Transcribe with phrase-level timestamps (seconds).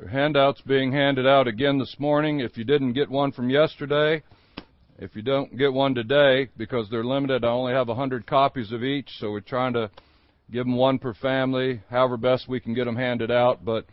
[0.00, 2.40] There are handouts being handed out again this morning.
[2.40, 4.22] If you didn't get one from yesterday,
[4.98, 8.72] if you don't get one today, because they're limited, I only have a 100 copies
[8.72, 9.90] of each, so we're trying to
[10.50, 13.62] give them one per family, however best we can get them handed out.
[13.62, 13.84] But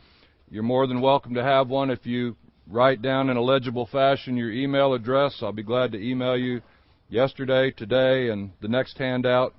[0.50, 2.38] you're more than welcome to have one if you
[2.68, 5.40] write down in a legible fashion your email address.
[5.42, 6.62] I'll be glad to email you
[7.10, 9.56] yesterday, today, and the next handout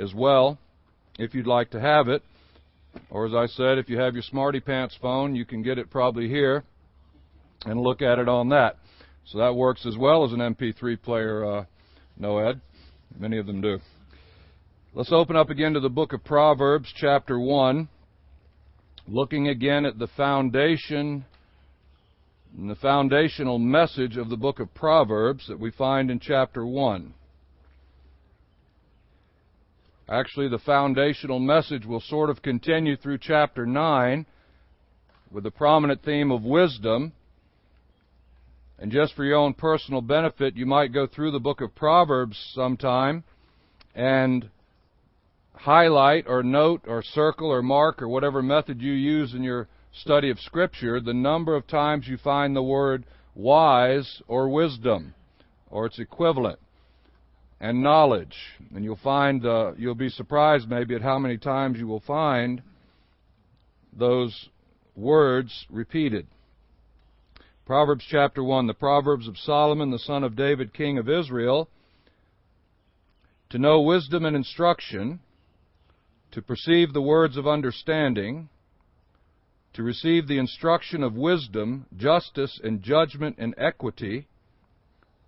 [0.00, 0.58] as well
[1.16, 2.24] if you'd like to have it.
[3.10, 5.90] Or as I said, if you have your Smarty Pants phone, you can get it
[5.90, 6.64] probably here
[7.64, 8.76] and look at it on that.
[9.26, 11.64] So that works as well as an MP3 player, uh,
[12.18, 12.60] no Ed.
[13.18, 13.78] Many of them do.
[14.94, 17.88] Let's open up again to the book of Proverbs, chapter 1,
[19.08, 21.24] looking again at the foundation
[22.58, 27.14] and the foundational message of the book of Proverbs that we find in chapter 1.
[30.12, 34.26] Actually, the foundational message will sort of continue through chapter 9
[35.30, 37.14] with the prominent theme of wisdom.
[38.78, 42.36] And just for your own personal benefit, you might go through the book of Proverbs
[42.54, 43.24] sometime
[43.94, 44.50] and
[45.54, 50.28] highlight or note or circle or mark or whatever method you use in your study
[50.28, 55.14] of Scripture the number of times you find the word wise or wisdom
[55.70, 56.58] or its equivalent
[57.62, 58.36] and knowledge.
[58.74, 62.60] And you'll find, uh, you'll be surprised maybe at how many times you will find
[63.96, 64.48] those
[64.96, 66.26] words repeated.
[67.64, 71.68] Proverbs chapter 1, the Proverbs of Solomon, the son of David, king of Israel,
[73.50, 75.20] to know wisdom and instruction,
[76.32, 78.48] to perceive the words of understanding,
[79.74, 84.26] to receive the instruction of wisdom, justice, and judgment and equity,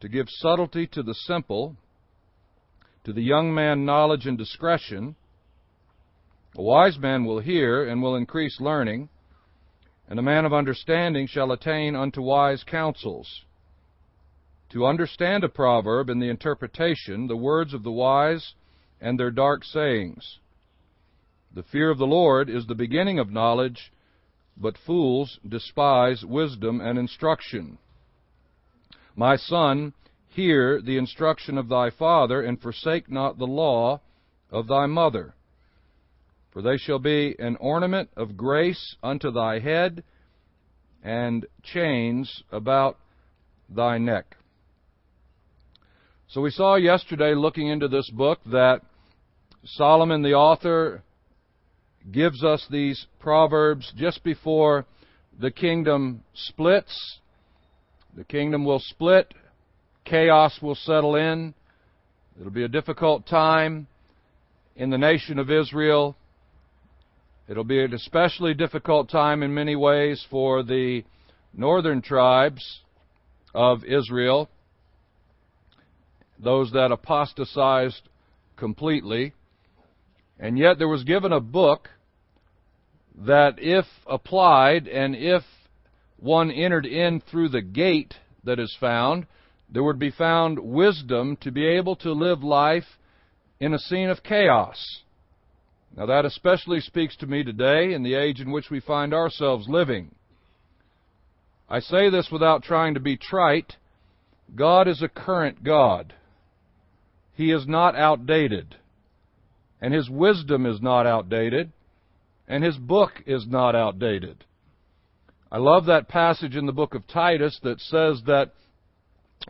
[0.01, 1.77] to give subtlety to the simple,
[3.05, 5.15] to the young man knowledge and discretion.
[6.57, 9.09] A wise man will hear and will increase learning,
[10.09, 13.43] and a man of understanding shall attain unto wise counsels.
[14.71, 18.55] To understand a proverb and the interpretation, the words of the wise
[19.01, 20.39] and their dark sayings.
[21.55, 23.93] The fear of the Lord is the beginning of knowledge,
[24.57, 27.79] but fools despise wisdom and instruction.
[29.15, 29.93] My son,
[30.35, 34.01] Hear the instruction of thy father, and forsake not the law
[34.51, 35.37] of thy mother.
[36.53, 40.03] For they shall be an ornament of grace unto thy head,
[41.05, 42.99] and chains about
[43.69, 44.37] thy neck.
[46.27, 48.81] So we saw yesterday, looking into this book, that
[49.65, 51.05] Solomon, the author,
[52.11, 54.85] gives us these proverbs just before
[55.39, 57.21] the kingdom splits.
[58.17, 59.33] The kingdom will split
[60.05, 61.55] chaos will settle in.
[62.39, 63.87] It'll be a difficult time
[64.77, 66.17] in the nation of Israel.
[67.49, 71.05] It'll be an especially difficult time in many ways for the
[71.53, 72.81] northern tribes
[73.55, 74.49] of Israel,
[76.39, 78.03] those that apostatized
[78.57, 79.33] completely.
[80.39, 81.89] And yet there was given a book
[83.17, 85.43] that, if applied and if
[86.17, 89.27] one entered in through the gate that is found,
[89.71, 92.99] there would be found wisdom to be able to live life
[93.61, 95.03] in a scene of chaos.
[95.97, 99.69] Now, that especially speaks to me today in the age in which we find ourselves
[99.69, 100.15] living.
[101.69, 103.77] I say this without trying to be trite.
[104.55, 106.13] God is a current God.
[107.35, 108.77] He is not outdated.
[109.81, 111.73] And His wisdom is not outdated.
[112.49, 114.45] And His book is not outdated.
[115.51, 118.53] I love that passage in the book of Titus that says that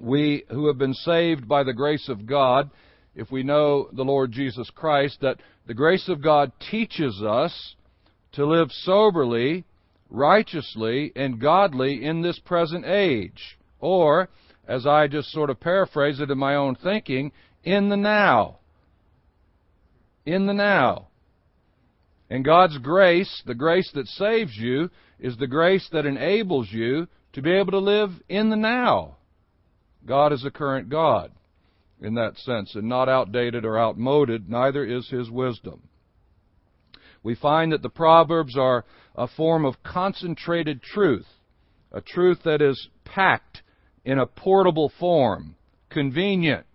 [0.00, 2.71] we who have been saved by the grace of God,
[3.15, 7.77] if we know the Lord Jesus Christ, that the grace of God teaches us
[8.33, 9.65] to live soberly,
[10.10, 13.59] righteously, and godly in this present age.
[13.78, 14.28] Or,
[14.66, 18.59] as I just sort of paraphrase it in my own thinking, in the now.
[20.27, 21.09] In the now.
[22.28, 24.91] And God's grace, the grace that saves you,
[25.21, 29.19] is the grace that enables you to be able to live in the now.
[30.06, 31.33] God is a current God
[32.01, 35.83] in that sense, and not outdated or outmoded, neither is his wisdom.
[37.22, 38.84] We find that the Proverbs are
[39.15, 41.27] a form of concentrated truth,
[41.91, 43.62] a truth that is packed
[44.04, 45.56] in a portable form,
[45.89, 46.66] convenient.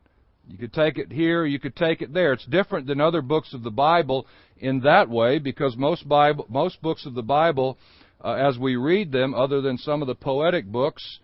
[0.47, 2.33] You could take it here, you could take it there.
[2.33, 4.25] It's different than other books of the Bible
[4.57, 7.77] in that way because most Bible, most books of the Bible,
[8.23, 11.19] uh, as we read them, other than some of the poetic books,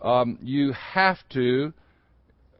[0.00, 1.72] um, you have to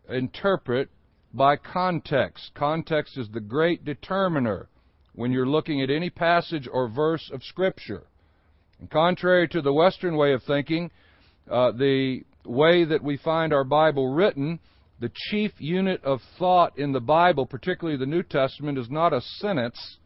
[0.09, 0.89] interpret
[1.33, 2.51] by context.
[2.55, 4.69] Context is the great determiner
[5.15, 8.05] when you're looking at any passage or verse of Scripture.
[8.81, 10.91] And contrary to the Western way of thinking,
[11.51, 14.61] uh, the way that we find our Bible written,
[15.01, 19.21] the chief unit of thought in the Bible, particularly the New Testament, is not a
[19.21, 19.99] sentence,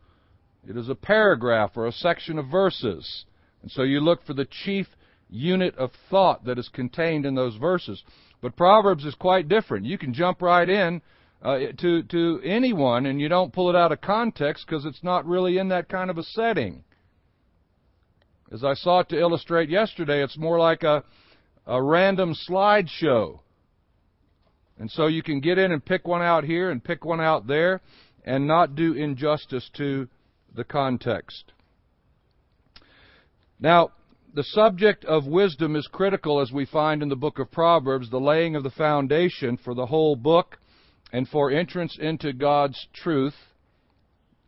[0.68, 3.24] it is a paragraph or a section of verses.
[3.62, 4.86] And so you look for the chief
[5.32, 8.02] unit of thought that is contained in those verses.
[8.40, 9.86] But Proverbs is quite different.
[9.86, 11.00] You can jump right in
[11.42, 15.26] uh, to to anyone, and you don't pull it out of context because it's not
[15.26, 16.84] really in that kind of a setting.
[18.52, 21.02] As I sought to illustrate yesterday, it's more like a
[21.66, 23.40] a random slideshow.
[24.78, 27.46] And so you can get in and pick one out here and pick one out
[27.46, 27.80] there
[28.24, 30.08] and not do injustice to
[30.54, 31.52] the context.
[33.60, 33.92] Now,
[34.34, 38.20] the subject of wisdom is critical as we find in the book of Proverbs, the
[38.20, 40.58] laying of the foundation for the whole book
[41.12, 43.34] and for entrance into God's truth.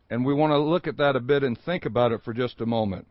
[0.09, 2.61] And we want to look at that a bit and think about it for just
[2.61, 3.07] a moment.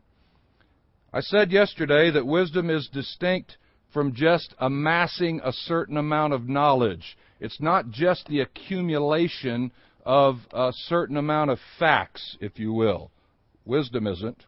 [1.13, 3.57] I said yesterday that wisdom is distinct
[3.93, 7.17] from just amassing a certain amount of knowledge.
[7.39, 9.71] It's not just the accumulation
[10.05, 13.11] of a certain amount of facts, if you will.
[13.63, 14.43] Wisdom isn't.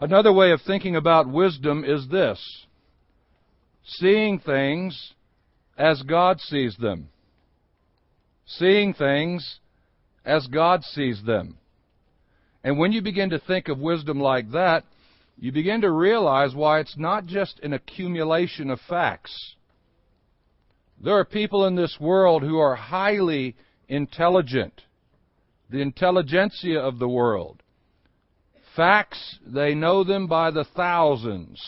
[0.00, 2.66] Another way of thinking about wisdom is this
[3.84, 5.12] seeing things
[5.76, 7.10] as God sees them.
[8.46, 9.58] Seeing things
[10.24, 11.58] as God sees them.
[12.64, 14.84] And when you begin to think of wisdom like that,
[15.38, 19.54] you begin to realize why it's not just an accumulation of facts.
[21.02, 23.56] There are people in this world who are highly
[23.88, 24.82] intelligent,
[25.70, 27.62] the intelligentsia of the world.
[28.76, 31.60] Facts, they know them by the thousands.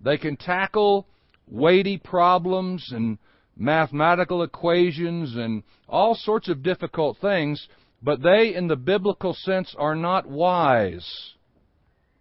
[0.00, 1.06] They can tackle
[1.46, 3.18] weighty problems and
[3.56, 7.68] mathematical equations and all sorts of difficult things,
[8.02, 11.34] but they, in the biblical sense, are not wise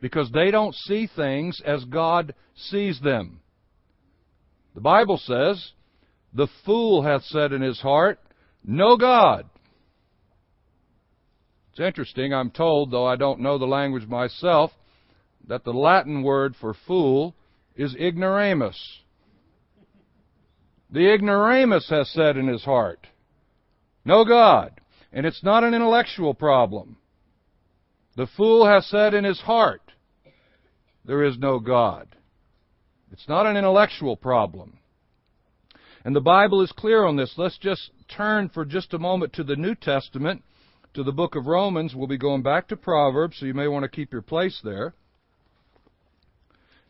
[0.01, 3.39] because they don't see things as God sees them.
[4.75, 5.71] The Bible says,
[6.33, 8.19] The fool hath said in his heart,
[8.63, 9.49] No God.
[11.77, 14.71] It's interesting, I'm told, though I don't know the language myself,
[15.47, 17.35] that the Latin word for fool
[17.75, 19.01] is ignoramus.
[20.89, 23.05] The ignoramus has said in his heart,
[24.03, 24.81] No God.
[25.13, 26.97] And it's not an intellectual problem.
[28.15, 29.91] The fool has said in his heart,
[31.05, 32.07] There is no God.
[33.11, 34.79] It's not an intellectual problem.
[36.03, 37.35] And the Bible is clear on this.
[37.37, 40.41] Let's just turn for just a moment to the New Testament
[40.97, 41.93] to the book of Romans.
[41.93, 44.95] We'll be going back to Proverbs, so you may want to keep your place there.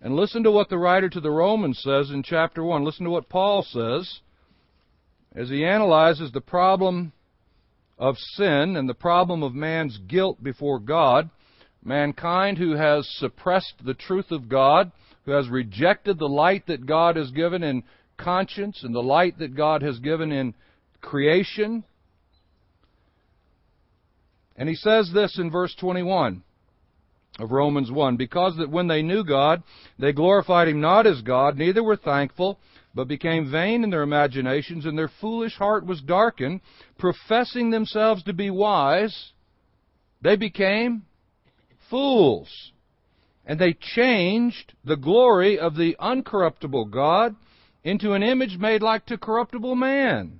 [0.01, 2.86] And listen to what the writer to the Romans says in chapter 1.
[2.86, 4.21] Listen to what Paul says
[5.36, 7.12] as he analyzes the problem
[7.98, 11.30] of sin and the problem of man's guilt before God.
[11.83, 14.89] Mankind who has suppressed the truth of God,
[15.25, 17.83] who has rejected the light that God has given in
[18.15, 20.56] conscience and the light that God has given in
[21.01, 21.83] creation,
[24.57, 26.44] and he says this in verse 21
[27.39, 29.62] of Romans 1 because that when they knew God,
[30.00, 32.59] they glorified him not as God, neither were thankful,
[32.95, 36.62] but became vain in their imaginations, and their foolish heart was darkened.
[36.98, 39.33] Professing themselves to be wise,
[40.21, 41.04] they became
[41.92, 42.71] fools.
[43.45, 47.35] And they changed the glory of the uncorruptible God
[47.83, 50.40] into an image made like to corruptible man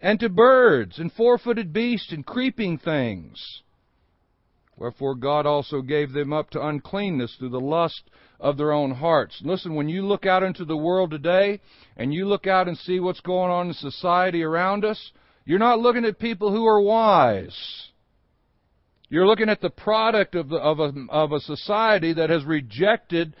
[0.00, 3.62] and to birds, and four footed beasts, and creeping things.
[4.76, 8.02] Wherefore God also gave them up to uncleanness through the lust
[8.40, 9.40] of their own hearts.
[9.44, 11.60] Listen, when you look out into the world today,
[11.96, 15.12] and you look out and see what's going on in society around us,
[15.44, 17.88] you're not looking at people who are wise.
[19.08, 23.36] You're looking at the product of, the, of, a, of a society that has rejected,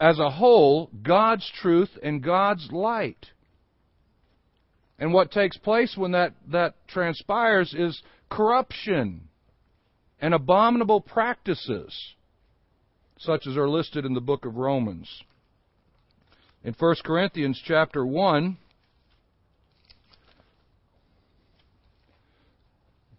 [0.00, 3.26] as a whole, God's truth and God's light.
[5.02, 9.22] And what takes place when that, that transpires is corruption
[10.20, 12.14] and abominable practices,
[13.18, 15.24] such as are listed in the book of Romans.
[16.62, 18.56] In 1 Corinthians chapter 1,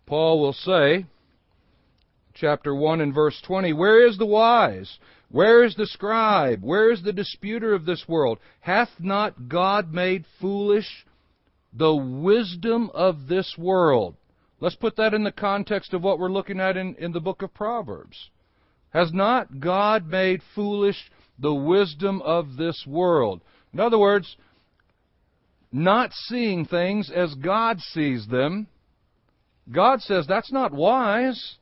[0.05, 1.05] Paul will say,
[2.33, 4.99] chapter 1 and verse 20, Where is the wise?
[5.29, 6.63] Where is the scribe?
[6.63, 8.39] Where is the disputer of this world?
[8.61, 11.05] Hath not God made foolish
[11.73, 14.15] the wisdom of this world.
[14.59, 17.41] Let's put that in the context of what we're looking at in, in the book
[17.41, 18.29] of Proverbs.
[18.91, 23.41] Has not God made foolish the wisdom of this world?
[23.73, 24.37] In other words,
[25.71, 28.67] not seeing things as God sees them
[29.71, 31.55] God says that's not wise.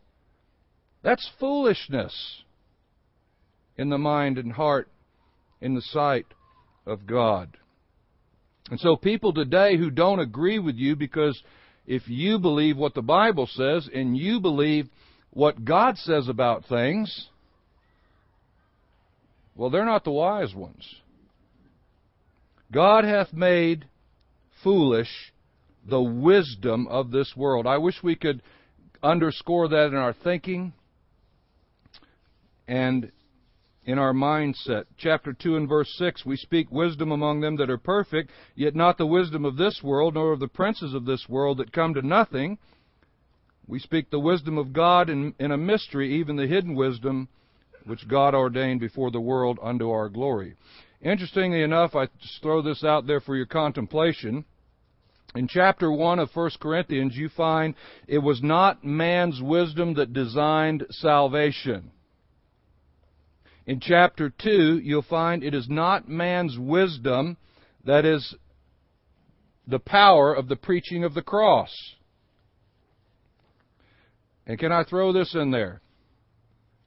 [1.03, 2.43] That's foolishness
[3.77, 4.87] in the mind and heart,
[5.59, 6.27] in the sight
[6.85, 7.57] of God.
[8.71, 11.39] And so people today who don't agree with you because
[11.85, 14.87] if you believe what the Bible says and you believe
[15.31, 17.27] what God says about things,
[19.57, 20.95] well, they're not the wise ones.
[22.71, 23.85] God hath made
[24.63, 25.33] foolish
[25.89, 27.67] the wisdom of this world.
[27.67, 28.41] I wish we could
[29.03, 30.71] underscore that in our thinking
[32.69, 33.11] and
[33.85, 34.85] in our mindset.
[34.97, 38.97] Chapter 2 and verse 6 We speak wisdom among them that are perfect, yet not
[38.97, 42.01] the wisdom of this world, nor of the princes of this world that come to
[42.01, 42.57] nothing.
[43.67, 47.29] We speak the wisdom of God in, in a mystery, even the hidden wisdom
[47.85, 50.55] which God ordained before the world unto our glory.
[51.01, 54.45] Interestingly enough, I just throw this out there for your contemplation.
[55.33, 57.73] In chapter 1 of 1 Corinthians, you find
[58.07, 61.91] it was not man's wisdom that designed salvation.
[63.65, 67.37] In chapter 2, you'll find it is not man's wisdom
[67.85, 68.35] that is
[69.67, 71.71] the power of the preaching of the cross.
[74.47, 75.81] And can I throw this in there?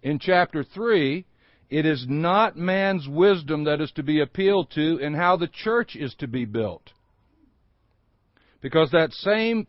[0.02, 1.24] In chapter 3,
[1.70, 5.96] it is not man's wisdom that is to be appealed to in how the church
[5.96, 6.90] is to be built.
[8.60, 9.66] Because that same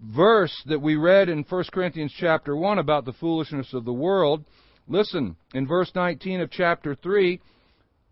[0.00, 4.44] verse that we read in 1 Corinthians chapter 1 about the foolishness of the world,
[4.88, 7.40] listen, in verse 19 of chapter 3,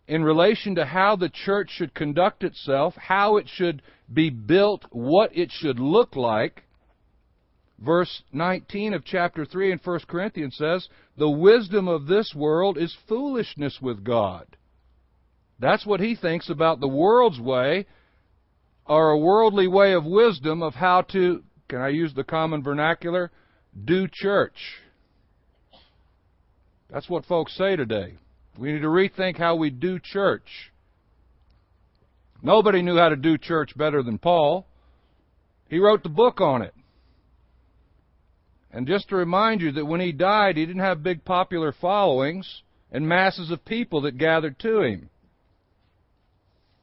[0.08, 5.36] in relation to how the church should conduct itself, how it should be built, what
[5.36, 6.64] it should look like,
[7.78, 12.96] verse 19 of chapter 3 in 1 Corinthians says, The wisdom of this world is
[13.08, 14.46] foolishness with God.
[15.58, 17.86] That's what he thinks about the world's way,
[18.84, 23.30] or a worldly way of wisdom of how to, can I use the common vernacular,
[23.84, 24.56] do church.
[26.92, 28.18] That's what folks say today.
[28.58, 30.70] We need to rethink how we do church.
[32.42, 34.66] Nobody knew how to do church better than Paul.
[35.70, 36.75] He wrote the book on it.
[38.70, 42.62] And just to remind you that when he died, he didn't have big popular followings
[42.90, 45.08] and masses of people that gathered to him.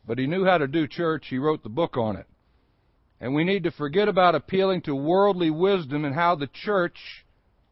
[0.07, 1.27] But he knew how to do church.
[1.29, 2.25] He wrote the book on it.
[3.21, 6.97] And we need to forget about appealing to worldly wisdom and how the church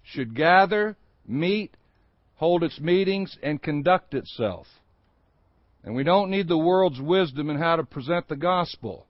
[0.04, 1.76] should gather, meet,
[2.38, 4.68] hold its meetings, and conduct itself.
[5.84, 9.08] And we don't need the world's wisdom in how to present the gospel.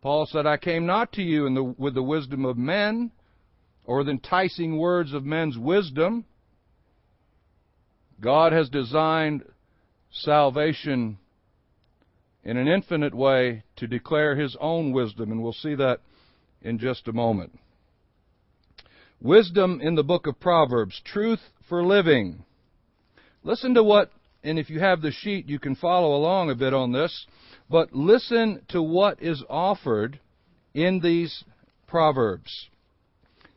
[0.00, 3.12] Paul said, I came not to you the, with the wisdom of men,
[3.84, 6.24] or the enticing words of men's wisdom.
[8.20, 9.44] God has designed
[10.10, 11.18] salvation
[12.44, 16.00] in an infinite way to declare His own wisdom, and we'll see that
[16.62, 17.58] in just a moment.
[19.20, 21.40] Wisdom in the book of Proverbs, truth
[21.72, 22.44] for living.
[23.42, 24.10] Listen to what,
[24.44, 27.26] and if you have the sheet, you can follow along a bit on this,
[27.70, 30.20] but listen to what is offered
[30.74, 31.44] in these
[31.86, 32.68] Proverbs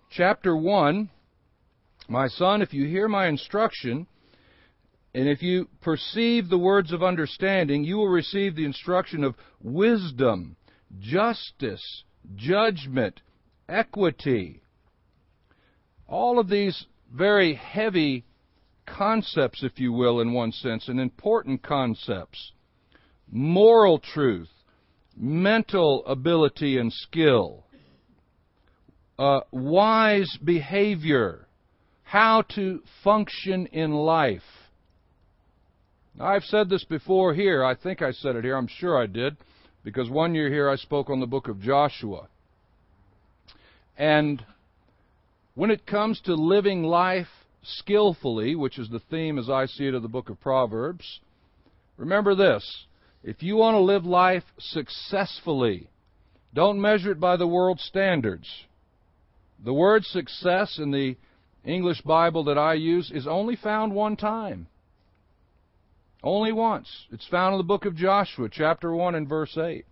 [0.09, 1.09] chapter 1
[2.07, 4.07] My son, if you hear my instruction,
[5.13, 10.55] and if you perceive the words of understanding, you will receive the instruction of wisdom,
[11.01, 12.05] justice,
[12.37, 13.19] judgment,
[13.67, 14.61] equity.
[16.07, 18.25] All of these very heavy
[18.85, 22.51] concepts, if you will, in one sense, and important concepts.
[23.31, 24.49] Moral truth,
[25.17, 27.65] mental ability and skill,
[29.17, 31.47] uh, wise behavior,
[32.03, 34.41] how to function in life.
[36.19, 37.63] I've said this before here.
[37.63, 38.55] I think I said it here.
[38.55, 39.35] I'm sure I did.
[39.83, 42.27] Because one year here I spoke on the book of Joshua.
[43.97, 44.43] And
[45.55, 47.27] when it comes to living life
[47.63, 51.21] skillfully, which is the theme as I see it of the book of Proverbs,
[51.97, 52.85] remember this.
[53.23, 55.89] If you want to live life successfully,
[56.53, 58.47] don't measure it by the world's standards.
[59.63, 61.15] The word success in the
[61.63, 64.67] English Bible that I use is only found one time.
[66.21, 66.87] Only once.
[67.11, 69.85] It's found in the book of Joshua, chapter 1 and verse 8,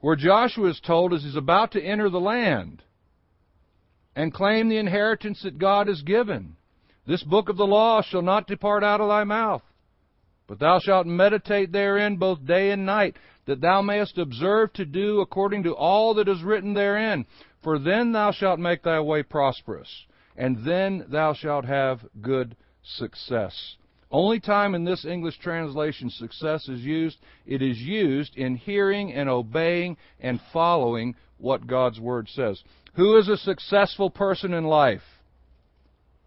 [0.00, 2.82] where Joshua is told as he's about to enter the land
[4.16, 6.56] and claim the inheritance that God has given.
[7.06, 9.62] This book of the law shall not depart out of thy mouth,
[10.48, 15.20] but thou shalt meditate therein both day and night, that thou mayest observe to do
[15.20, 17.26] according to all that is written therein.
[17.62, 20.06] For then thou shalt make thy way prosperous,
[20.36, 23.76] and then thou shalt have good success.
[24.10, 29.28] Only time in this English translation success is used, it is used in hearing and
[29.28, 32.62] obeying and following what God's Word says.
[32.96, 35.02] Who is a successful person in life?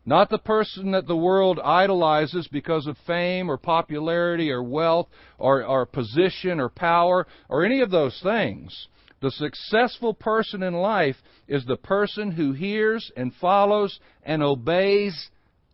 [0.06, 5.08] Not the person that the world idolizes because of fame or popularity or wealth
[5.38, 8.88] or, or position or power or any of those things.
[9.22, 15.30] The successful person in life is the person who hears and follows and obeys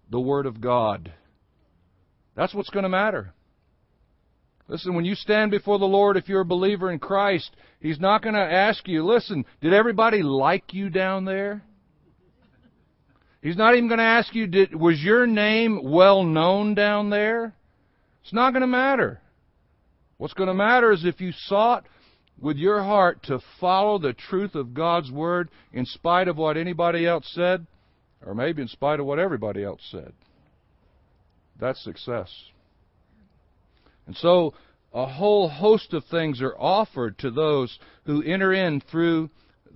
[0.10, 1.14] the Word of God.
[2.36, 3.34] That's what's going to matter.
[4.68, 8.24] Listen, when you stand before the Lord, if you're a believer in Christ, He's not
[8.24, 11.62] going to ask you, listen, did everybody like you down there?
[13.42, 17.54] He's not even going to ask you, did, was your name well known down there?
[18.24, 19.22] It's not going to matter.
[20.18, 21.86] What's going to matter is if you sought
[22.42, 27.06] with your heart to follow the truth of God's Word in spite of what anybody
[27.06, 27.68] else said,
[28.26, 30.14] or maybe in spite of what everybody else said.
[31.60, 32.30] That's success.
[34.08, 34.54] And so
[34.94, 39.30] a whole host of things are offered to those who enter in through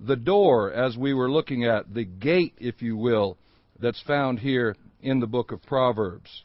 [0.06, 3.36] the door, as we were looking at, the gate, if you will,
[3.78, 6.44] that's found here in the book of Proverbs.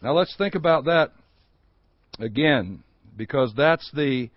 [0.00, 1.12] Now let's think about that
[2.18, 2.82] again,
[3.16, 4.30] because that's the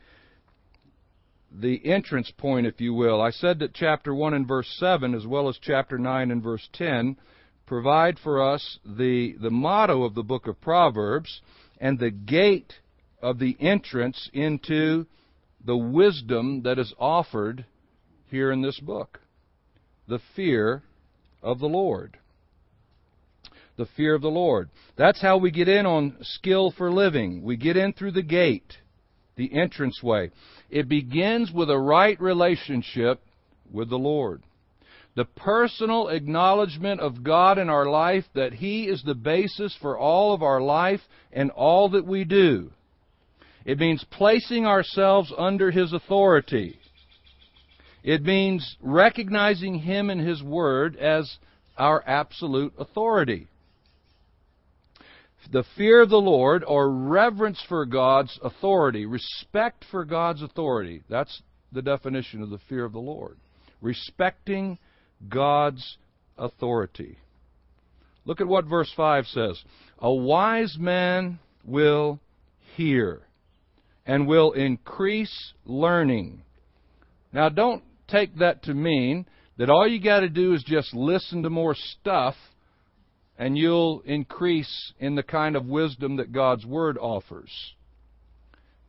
[1.49, 3.21] the entrance point, if you will.
[3.21, 6.67] I said that chapter 1 and verse 7, as well as chapter 9 and verse
[6.73, 7.15] 10,
[7.65, 11.41] provide for us the, the motto of the book of Proverbs
[11.79, 12.73] and the gate
[13.21, 15.05] of the entrance into
[15.63, 17.65] the wisdom that is offered
[18.29, 19.19] here in this book.
[20.07, 20.83] The fear
[21.41, 22.17] of the Lord.
[23.77, 24.69] The fear of the Lord.
[24.97, 27.43] That's how we get in on skill for living.
[27.43, 28.73] We get in through the gate,
[29.35, 30.31] the entranceway.
[30.69, 33.21] It begins with a right relationship
[33.71, 34.41] with the Lord
[35.17, 40.31] the personal acknowledgement of God in our life that He is the basis for all
[40.31, 41.01] of our life
[41.33, 42.69] and all that we do.
[43.65, 46.77] It means placing ourselves under His authority.
[48.03, 51.37] It means recognizing Him and His Word as
[51.79, 53.47] our absolute authority.
[55.51, 61.01] The fear of the Lord, or reverence for God's authority, respect for God's authority.
[61.09, 63.37] That's the definition of the fear of the Lord.
[63.81, 64.77] Respecting
[65.27, 65.97] God's
[66.37, 67.17] authority.
[68.25, 69.61] Look at what verse 5 says.
[69.99, 72.19] A wise man will
[72.75, 73.21] hear
[74.05, 76.41] and will increase learning.
[77.33, 79.25] Now, don't take that to mean
[79.57, 82.35] that all you got to do is just listen to more stuff
[83.37, 87.51] and you'll increase in the kind of wisdom that God's Word offers.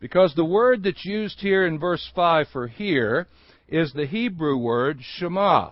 [0.00, 3.26] Because the word that's used here in verse 5 for hear
[3.68, 5.70] is the Hebrew word shema.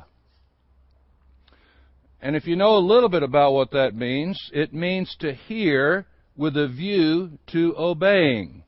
[2.20, 6.07] And if you know a little bit about what that means, it means to hear
[6.37, 8.62] with a view to obeying.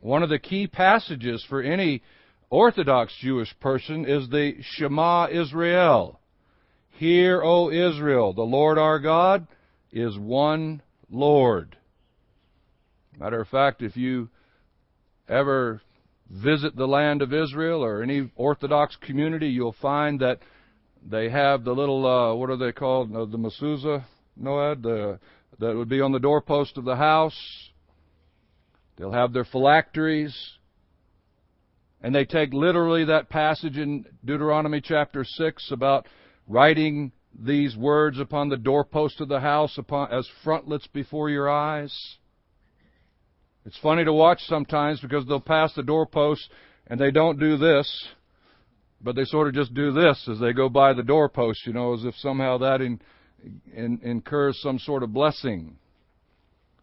[0.00, 2.02] One of the key passages for any
[2.48, 6.18] Orthodox Jewish person is the Shema Israel.
[6.92, 9.46] Hear, O Israel, the Lord our God
[9.92, 11.76] is one Lord.
[13.18, 14.28] Matter of fact, if you
[15.28, 15.80] ever
[16.30, 20.38] visit the land of Israel or any Orthodox community, you'll find that
[21.08, 23.14] they have the little, uh, what are they called?
[23.14, 24.04] Uh, the mezuzah,
[24.40, 25.18] Noad, the,
[25.58, 27.38] that would be on the doorpost of the house.
[28.96, 30.36] They'll have their phylacteries.
[32.02, 36.06] And they take literally that passage in Deuteronomy chapter 6 about
[36.48, 41.94] writing these words upon the doorpost of the house upon, as frontlets before your eyes.
[43.66, 46.50] It's funny to watch sometimes because they'll pass the doorpost
[46.86, 48.08] and they don't do this
[49.00, 51.94] but they sort of just do this as they go by the doorpost, you know,
[51.94, 53.00] as if somehow that in,
[53.74, 55.76] in, incurs some sort of blessing.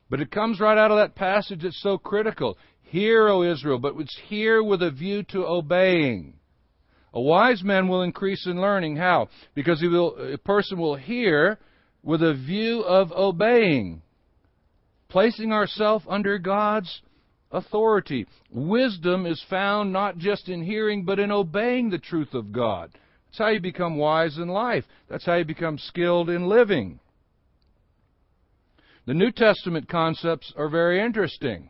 [0.09, 2.57] But it comes right out of that passage that's so critical.
[2.83, 6.35] Hear, O Israel, but it's here with a view to obeying.
[7.13, 8.95] A wise man will increase in learning.
[8.95, 9.29] How?
[9.53, 11.59] Because he will, a person will hear
[12.03, 14.01] with a view of obeying,
[15.09, 17.01] placing ourselves under God's
[17.51, 18.27] authority.
[18.51, 22.91] Wisdom is found not just in hearing, but in obeying the truth of God.
[23.27, 24.85] That's how you become wise in life.
[25.09, 26.99] That's how you become skilled in living.
[29.05, 31.69] The New Testament concepts are very interesting.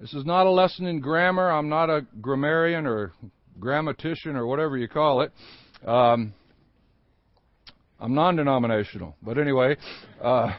[0.00, 1.50] This is not a lesson in grammar.
[1.50, 3.12] I'm not a grammarian or
[3.60, 5.32] grammatician or whatever you call it.
[5.86, 6.32] Um,
[8.00, 9.16] I'm non denominational.
[9.22, 9.76] But anyway,
[10.20, 10.52] uh,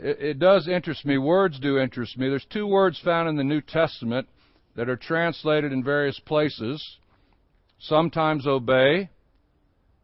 [0.00, 1.18] it, it does interest me.
[1.18, 2.28] Words do interest me.
[2.28, 4.28] There's two words found in the New Testament
[4.76, 6.98] that are translated in various places.
[7.78, 9.10] Sometimes obey,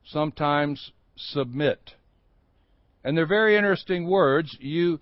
[0.04, 1.94] sometimes submit.
[3.04, 4.56] And they're very interesting words.
[4.60, 5.00] You,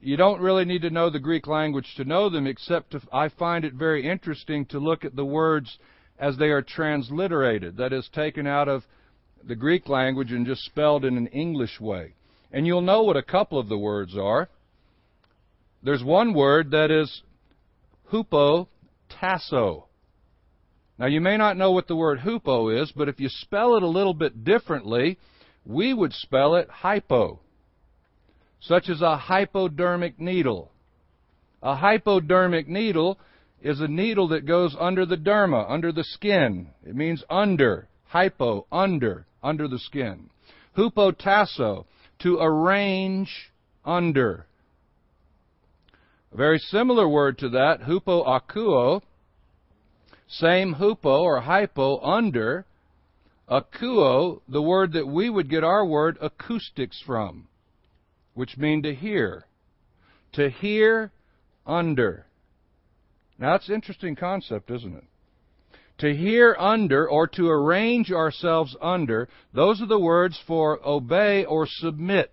[0.00, 3.28] you don't really need to know the Greek language to know them, except to, I
[3.28, 5.78] find it very interesting to look at the words
[6.18, 8.84] as they are transliterated, that is, taken out of
[9.44, 12.14] the Greek language and just spelled in an English way.
[12.52, 14.48] And you'll know what a couple of the words are.
[15.82, 17.22] There's one word that is
[18.12, 18.68] hupo
[19.08, 19.86] tasso.
[20.98, 23.82] Now, you may not know what the word hupo is, but if you spell it
[23.82, 25.18] a little bit differently,
[25.64, 27.40] we would spell it hypo,
[28.60, 30.70] such as a hypodermic needle.
[31.62, 33.18] A hypodermic needle
[33.62, 36.68] is a needle that goes under the derma, under the skin.
[36.84, 40.30] It means under, hypo, under, under the skin.
[40.76, 41.86] Hupotasso,
[42.22, 43.52] to arrange
[43.84, 44.46] under.
[46.32, 49.02] A very similar word to that, hupo akuo,
[50.28, 52.64] same hupo or hypo, under.
[53.50, 57.48] Akuo, the word that we would get our word acoustics from,
[58.34, 59.44] which mean to hear.
[60.34, 61.12] To hear
[61.66, 62.24] under.
[63.38, 65.04] Now that's an interesting concept, isn't it?
[65.98, 71.66] To hear under or to arrange ourselves under, those are the words for obey or
[71.68, 72.30] submit.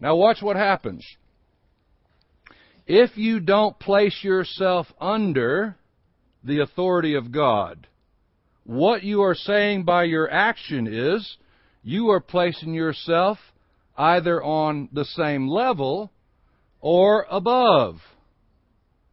[0.00, 1.06] Now watch what happens.
[2.86, 5.76] If you don't place yourself under
[6.42, 7.86] the authority of God,
[8.64, 11.36] what you are saying by your action is
[11.82, 13.38] you are placing yourself
[13.96, 16.10] either on the same level
[16.80, 17.96] or above.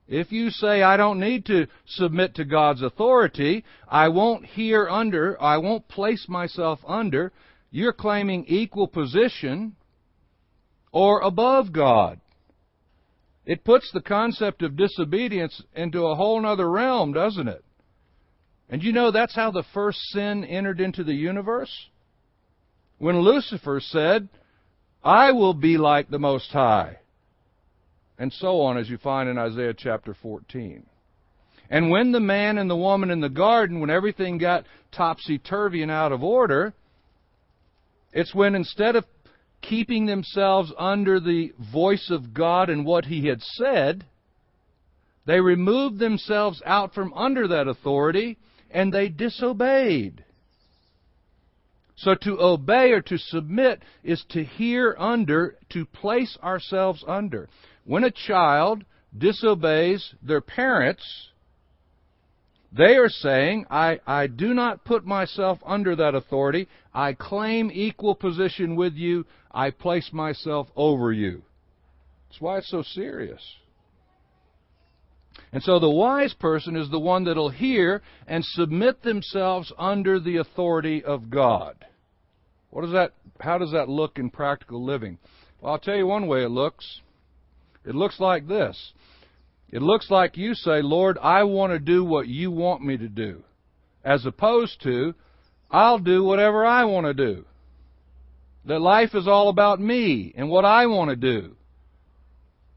[0.09, 5.39] If you say, I don't need to submit to God's authority, I won't hear under,
[5.39, 7.31] I won't place myself under,
[7.69, 9.75] you're claiming equal position
[10.91, 12.19] or above God.
[13.45, 17.63] It puts the concept of disobedience into a whole other realm, doesn't it?
[18.67, 21.87] And you know that's how the first sin entered into the universe?
[22.97, 24.29] When Lucifer said,
[25.03, 26.98] I will be like the Most High.
[28.19, 30.85] And so on, as you find in Isaiah chapter 14.
[31.69, 35.81] And when the man and the woman in the garden, when everything got topsy turvy
[35.81, 36.73] and out of order,
[38.11, 39.05] it's when instead of
[39.61, 44.05] keeping themselves under the voice of God and what He had said,
[45.25, 48.37] they removed themselves out from under that authority
[48.71, 50.25] and they disobeyed.
[51.95, 57.49] So to obey or to submit is to hear under, to place ourselves under.
[57.89, 58.85] When a child
[59.17, 61.03] disobeys their parents,
[62.71, 66.67] they are saying, I, I do not put myself under that authority.
[66.93, 69.25] I claim equal position with you.
[69.51, 71.41] I place myself over you.
[72.29, 73.41] That's why it's so serious.
[75.51, 80.37] And so the wise person is the one that'll hear and submit themselves under the
[80.37, 81.87] authority of God.
[82.69, 85.17] What does that how does that look in practical living?
[85.59, 87.01] Well, I'll tell you one way it looks.
[87.85, 88.93] It looks like this.
[89.71, 93.07] It looks like you say, Lord, I want to do what you want me to
[93.07, 93.43] do,
[94.03, 95.13] as opposed to,
[95.69, 97.45] I'll do whatever I want to do.
[98.65, 101.55] That life is all about me and what I want to do.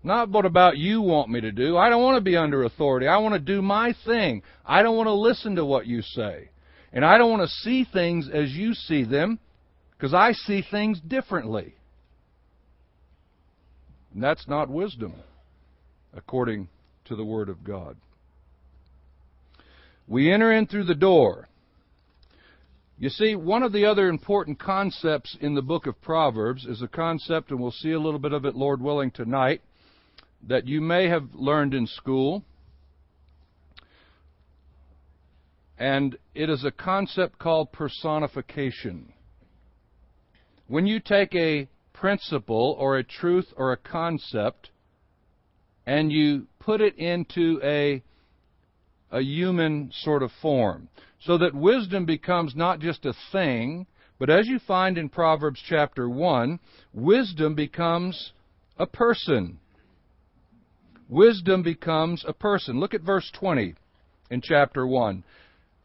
[0.05, 1.77] Not what about you want me to do.
[1.77, 3.07] I don't want to be under authority.
[3.07, 4.43] I want to do my thing.
[4.67, 6.51] I don't want to listen to what you say.
[6.93, 9.39] And I don't want to see things as you see them
[9.97, 11.77] because I see things differently.
[14.13, 15.15] And that's not wisdom,
[16.15, 16.69] according
[17.07, 17.97] to the Word of God.
[20.07, 21.49] We enter in through the door.
[22.99, 26.89] You see, one of the other important concepts in the book of Proverbs is a
[26.89, 29.63] concept, and we'll see a little bit of it, Lord willing, tonight,
[30.47, 32.45] that you may have learned in school.
[35.79, 39.13] And it is a concept called personification.
[40.69, 41.69] When you take a
[42.03, 44.71] principle or a truth or a concept
[45.87, 48.03] and you put it into a,
[49.13, 50.89] a human sort of form.
[51.21, 53.87] So that wisdom becomes not just a thing,
[54.19, 56.59] but as you find in Proverbs chapter 1,
[56.93, 58.33] wisdom becomes
[58.79, 59.61] a person.
[61.09, 62.81] Wisdom becomes a person.
[62.81, 63.77] Look at verse 20
[64.29, 65.23] in chapter 1.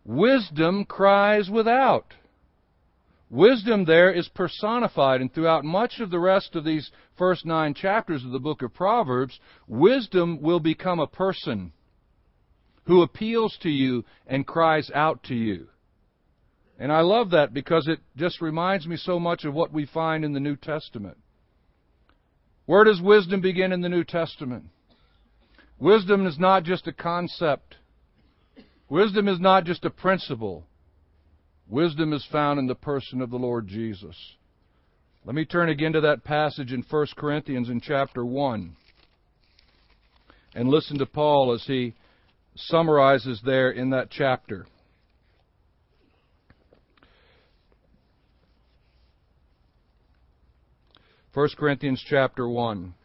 [0.04, 2.16] Wisdom cries without.
[3.30, 8.24] Wisdom there is personified, and throughout much of the rest of these first nine chapters
[8.24, 11.74] of the book of Proverbs, wisdom will become a person
[12.86, 15.68] who appeals to you and cries out to you.
[16.80, 20.24] And I love that because it just reminds me so much of what we find
[20.24, 21.18] in the New Testament.
[22.66, 24.66] Where does wisdom begin in the New Testament?
[25.80, 27.76] Wisdom is not just a concept.
[28.90, 30.66] Wisdom is not just a principle.
[31.70, 34.16] Wisdom is found in the person of the Lord Jesus.
[35.26, 38.76] Let me turn again to that passage in 1 Corinthians in chapter 1
[40.56, 41.94] and listen to Paul as he
[42.56, 44.66] summarizes there in that chapter.
[51.34, 52.96] 1 Corinthians chapter 1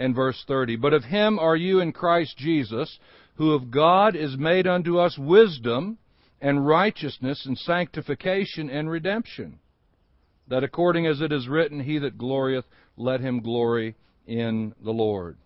[0.00, 0.74] and verse 30.
[0.74, 2.98] But of him are you in Christ Jesus,
[3.36, 5.98] who of God is made unto us wisdom
[6.40, 9.58] and righteousness and sanctification and redemption.
[10.48, 12.64] That according as it is written, He that glorieth,
[12.96, 15.36] let him glory in the Lord.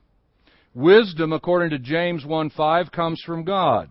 [0.74, 3.90] Wisdom, according to James 1 5, comes from God.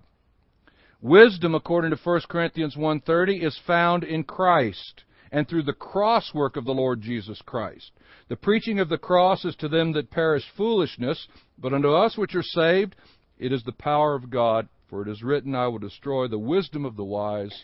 [1.01, 6.55] Wisdom, according to 1 Corinthians 1.30, is found in Christ and through the cross work
[6.55, 7.91] of the Lord Jesus Christ.
[8.29, 12.35] The preaching of the cross is to them that perish foolishness, but unto us which
[12.35, 12.95] are saved,
[13.39, 14.67] it is the power of God.
[14.89, 17.63] For it is written, I will destroy the wisdom of the wise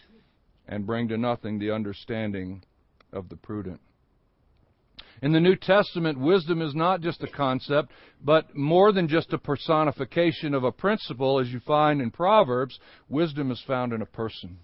[0.68, 2.64] and bring to nothing the understanding
[3.14, 3.80] of the prudent.
[5.22, 9.38] In the New Testament, wisdom is not just a concept, but more than just a
[9.38, 12.78] personification of a principle, as you find in Proverbs.
[13.08, 14.58] Wisdom is found in a person.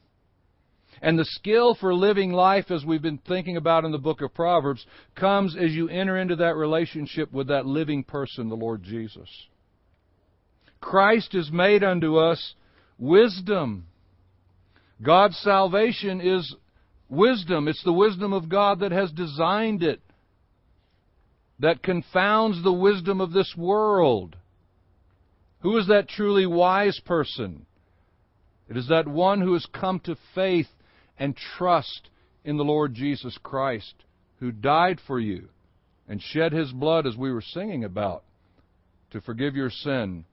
[1.01, 4.33] And the skill for living life, as we've been thinking about in the book of
[4.33, 9.29] Proverbs, comes as you enter into that relationship with that living person, the Lord Jesus.
[10.81, 12.55] Christ is made unto us
[12.97, 13.85] wisdom.
[15.01, 16.55] God's salvation is
[17.09, 17.67] wisdom.
[17.67, 20.01] It's the wisdom of God that has designed it
[21.59, 24.35] that confounds the wisdom of this world.
[25.61, 27.65] Who is that truly wise person?
[28.69, 30.69] It is that one who has come to faith
[31.17, 32.09] and trust
[32.45, 33.93] in the Lord Jesus Christ,
[34.39, 35.49] who died for you
[36.07, 38.23] and shed his blood, as we were singing about,
[39.11, 40.23] to forgive your sin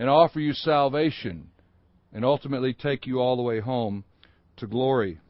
[0.00, 1.46] and offer you salvation
[2.10, 4.02] and ultimately take you all the way home
[4.56, 5.20] to glory.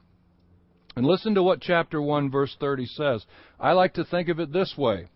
[0.95, 3.27] And listen to what chapter 1, verse 30 says.
[3.59, 5.09] I like to think of it this way.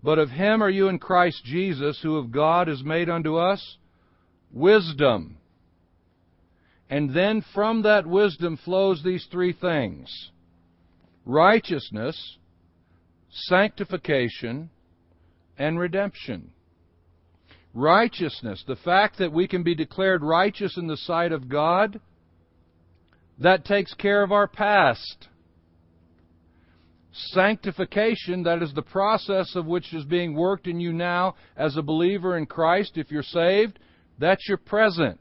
[0.00, 3.78] But of him are you in Christ Jesus, who of God is made unto us
[4.52, 5.38] wisdom.
[6.88, 10.30] And then from that wisdom flows these three things
[11.24, 12.36] righteousness,
[13.28, 14.70] sanctification,
[15.58, 16.52] and redemption.
[17.76, 22.00] Righteousness, the fact that we can be declared righteous in the sight of God
[23.38, 25.28] that takes care of our past.
[27.12, 31.82] Sanctification, that is the process of which is being worked in you now as a
[31.82, 33.78] believer in Christ, if you're saved,
[34.18, 35.20] that's your present.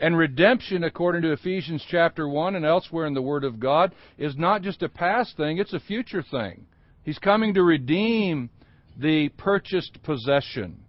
[0.00, 4.36] And redemption, according to Ephesians chapter 1 and elsewhere in the Word of God, is
[4.36, 6.66] not just a past thing, it's a future thing.
[7.04, 8.50] He's coming to redeem
[8.98, 10.80] the purchased possession.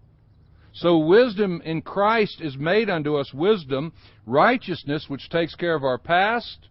[0.73, 3.93] So wisdom in Christ is made unto us wisdom,
[4.25, 6.69] righteousness, which takes care of our past,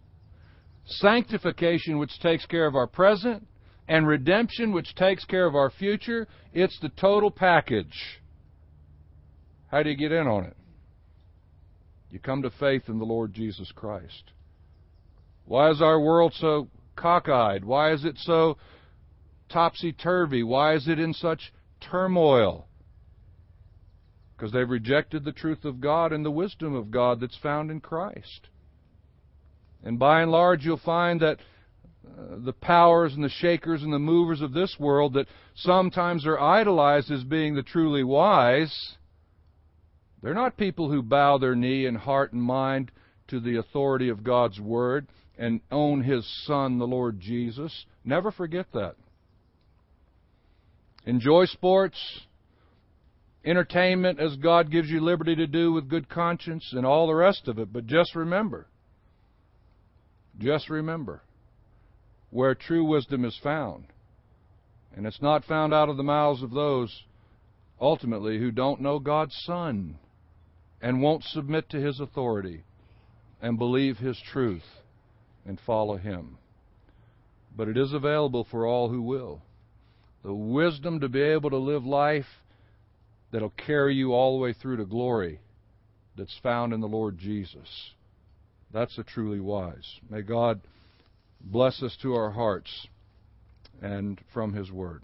[0.85, 3.45] sanctification, which takes care of our present,
[3.87, 6.27] and redemption, which takes care of our future.
[6.53, 8.21] It's the total package.
[9.67, 10.55] How do you get in on it?
[12.09, 14.31] You come to faith in the Lord Jesus Christ.
[15.45, 17.65] Why is our world so cockeyed?
[17.65, 18.57] Why is it so
[19.49, 20.43] topsy turvy?
[20.43, 22.68] Why is it in such turmoil?
[24.39, 27.81] Because they've rejected the truth of God and the wisdom of God that's found in
[27.81, 28.47] Christ.
[29.83, 31.39] And by and large, you'll find that
[32.07, 36.39] uh, the powers and the shakers and the movers of this world that sometimes are
[36.39, 38.93] idolized as being the truly wise,
[40.23, 42.91] they're not people who bow their knee in heart and mind
[43.27, 47.85] to the authority of God's Word and own His Son, the Lord Jesus.
[48.05, 48.95] Never forget that.
[51.05, 51.97] Enjoy sports,
[53.45, 57.47] entertainment as God gives you liberty to do with good conscience and all the rest
[57.47, 57.71] of it.
[57.71, 58.67] But just remember,
[60.37, 61.21] just remember
[62.29, 63.85] where true wisdom is found.
[64.95, 67.03] And it's not found out of the mouths of those,
[67.79, 69.97] ultimately, who don't know God's Son
[70.81, 72.63] and won't submit to His authority
[73.41, 74.63] and believe His truth
[75.45, 76.37] and follow Him.
[77.55, 79.41] But it is available for all who will.
[80.23, 82.25] The wisdom to be able to live life
[83.31, 85.39] that'll carry you all the way through to glory
[86.17, 87.93] that's found in the Lord Jesus.
[88.71, 89.99] That's the truly wise.
[90.09, 90.61] May God
[91.41, 92.87] bless us to our hearts
[93.81, 95.03] and from His Word.